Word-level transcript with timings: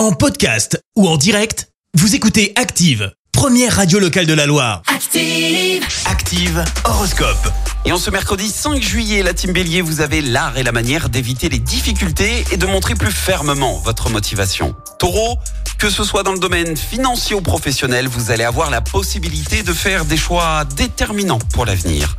En 0.00 0.12
podcast 0.12 0.82
ou 0.96 1.06
en 1.06 1.18
direct, 1.18 1.68
vous 1.92 2.14
écoutez 2.14 2.54
Active, 2.56 3.12
première 3.32 3.76
radio 3.76 3.98
locale 3.98 4.24
de 4.24 4.32
la 4.32 4.46
Loire. 4.46 4.80
Active. 4.86 5.84
Active 6.06 6.64
Horoscope. 6.86 7.52
Et 7.84 7.92
en 7.92 7.98
ce 7.98 8.10
mercredi 8.10 8.48
5 8.48 8.80
juillet, 8.80 9.22
la 9.22 9.34
team 9.34 9.52
Bélier, 9.52 9.82
vous 9.82 10.00
avez 10.00 10.22
l'art 10.22 10.56
et 10.56 10.62
la 10.62 10.72
manière 10.72 11.10
d'éviter 11.10 11.50
les 11.50 11.58
difficultés 11.58 12.46
et 12.50 12.56
de 12.56 12.64
montrer 12.64 12.94
plus 12.94 13.12
fermement 13.12 13.74
votre 13.84 14.08
motivation. 14.08 14.74
Taureau, 14.98 15.36
que 15.78 15.90
ce 15.90 16.02
soit 16.02 16.22
dans 16.22 16.32
le 16.32 16.38
domaine 16.38 16.78
financier 16.78 17.36
ou 17.36 17.42
professionnel, 17.42 18.08
vous 18.08 18.30
allez 18.30 18.44
avoir 18.44 18.70
la 18.70 18.80
possibilité 18.80 19.62
de 19.62 19.74
faire 19.74 20.06
des 20.06 20.16
choix 20.16 20.64
déterminants 20.64 21.40
pour 21.52 21.66
l'avenir. 21.66 22.16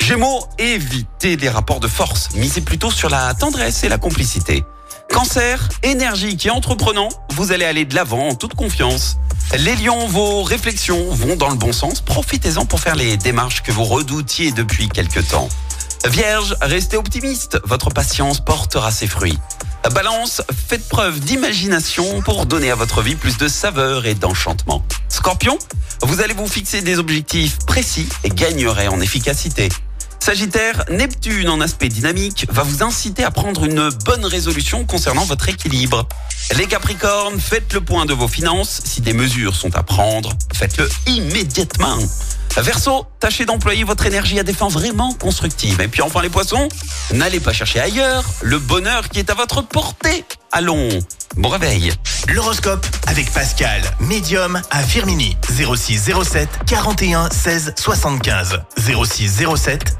Gémeaux, 0.00 0.48
évitez 0.58 1.36
les 1.36 1.48
rapports 1.48 1.78
de 1.78 1.86
force, 1.86 2.30
misez 2.34 2.60
plutôt 2.60 2.90
sur 2.90 3.08
la 3.08 3.34
tendresse 3.34 3.84
et 3.84 3.88
la 3.88 3.98
complicité. 3.98 4.64
Cancer, 5.12 5.68
énergique 5.82 6.46
et 6.46 6.50
entreprenant, 6.50 7.08
vous 7.30 7.52
allez 7.52 7.64
aller 7.64 7.84
de 7.84 7.94
l'avant 7.94 8.28
en 8.28 8.34
toute 8.34 8.54
confiance. 8.54 9.18
Les 9.58 9.74
lions, 9.76 10.06
vos 10.06 10.42
réflexions 10.42 11.10
vont 11.10 11.36
dans 11.36 11.48
le 11.48 11.56
bon 11.56 11.72
sens, 11.72 12.00
profitez-en 12.00 12.64
pour 12.64 12.80
faire 12.80 12.94
les 12.94 13.16
démarches 13.16 13.62
que 13.62 13.72
vous 13.72 13.84
redoutiez 13.84 14.52
depuis 14.52 14.88
quelque 14.88 15.20
temps. 15.20 15.48
Vierge, 16.08 16.56
restez 16.62 16.96
optimiste, 16.96 17.58
votre 17.64 17.90
patience 17.90 18.40
portera 18.40 18.90
ses 18.90 19.06
fruits. 19.06 19.38
Balance, 19.92 20.42
faites 20.68 20.88
preuve 20.88 21.18
d'imagination 21.20 22.22
pour 22.22 22.46
donner 22.46 22.70
à 22.70 22.74
votre 22.74 23.02
vie 23.02 23.16
plus 23.16 23.36
de 23.36 23.48
saveur 23.48 24.06
et 24.06 24.14
d'enchantement. 24.14 24.84
Scorpion, 25.08 25.58
vous 26.02 26.20
allez 26.20 26.34
vous 26.34 26.46
fixer 26.46 26.82
des 26.82 26.98
objectifs 26.98 27.58
précis 27.66 28.08
et 28.24 28.28
gagnerez 28.28 28.88
en 28.88 29.00
efficacité. 29.00 29.68
Sagittaire, 30.20 30.84
Neptune 30.90 31.48
en 31.48 31.60
aspect 31.60 31.88
dynamique 31.88 32.46
va 32.50 32.62
vous 32.62 32.82
inciter 32.82 33.24
à 33.24 33.30
prendre 33.30 33.64
une 33.64 33.88
bonne 34.04 34.24
résolution 34.24 34.84
concernant 34.84 35.24
votre 35.24 35.48
équilibre. 35.48 36.06
Les 36.56 36.66
Capricornes, 36.66 37.40
faites 37.40 37.72
le 37.72 37.80
point 37.80 38.04
de 38.04 38.12
vos 38.12 38.28
finances. 38.28 38.82
Si 38.84 39.00
des 39.00 39.14
mesures 39.14 39.56
sont 39.56 39.74
à 39.76 39.82
prendre, 39.82 40.30
faites-le 40.54 40.88
immédiatement. 41.06 41.98
Verseau, 42.56 43.06
tâchez 43.20 43.46
d'employer 43.46 43.84
votre 43.84 44.06
énergie 44.06 44.38
à 44.38 44.42
des 44.42 44.52
fins 44.52 44.68
vraiment 44.68 45.14
constructives. 45.14 45.80
Et 45.80 45.88
puis 45.88 46.02
enfin 46.02 46.20
les 46.20 46.28
poissons, 46.28 46.68
n'allez 47.12 47.40
pas 47.40 47.52
chercher 47.52 47.80
ailleurs 47.80 48.24
le 48.42 48.58
bonheur 48.58 49.08
qui 49.08 49.20
est 49.20 49.30
à 49.30 49.34
votre 49.34 49.62
portée. 49.62 50.24
Allons, 50.52 50.88
bon 51.36 51.48
réveil. 51.48 51.92
L'horoscope 52.28 52.86
avec 53.06 53.32
Pascal, 53.32 53.82
médium 54.00 54.60
à 54.70 54.82
Firmini. 54.82 55.36
06 55.48 56.10
07 56.22 56.48
41 56.66 57.30
16 57.30 57.74
75. 57.76 58.60
06 58.76 59.44
07 59.56 59.99